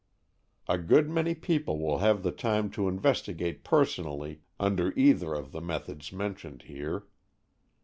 [0.67, 5.61] A good many people will have the time to investigate personally under either of the
[5.61, 7.05] methods mentioned here.